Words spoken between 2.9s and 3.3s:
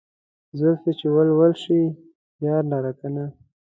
کنه